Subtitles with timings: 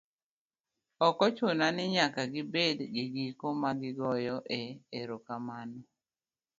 [1.07, 4.61] Ok ochuno ni nyaka gibed gigiko ma igoyoe
[4.99, 5.79] erokamano